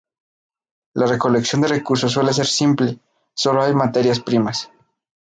[0.95, 2.97] La recolección de recursos suele ser simple,
[3.35, 4.71] sólo hay materias primas.